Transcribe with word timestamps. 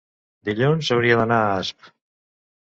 Dilluns 0.47 0.89
hauria 0.95 1.19
d'anar 1.19 1.39
a 1.43 1.53
Asp. 1.59 1.93